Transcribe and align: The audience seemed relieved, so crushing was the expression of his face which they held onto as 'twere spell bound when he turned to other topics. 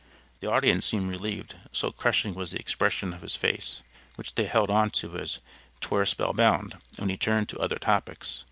The 0.39 0.49
audience 0.49 0.87
seemed 0.87 1.11
relieved, 1.11 1.57
so 1.71 1.91
crushing 1.91 2.33
was 2.33 2.49
the 2.49 2.59
expression 2.59 3.13
of 3.13 3.21
his 3.21 3.35
face 3.35 3.83
which 4.15 4.33
they 4.33 4.45
held 4.45 4.71
onto 4.71 5.15
as 5.15 5.37
'twere 5.79 6.07
spell 6.07 6.33
bound 6.33 6.75
when 6.97 7.09
he 7.09 7.17
turned 7.17 7.49
to 7.49 7.59
other 7.59 7.77
topics. 7.77 8.39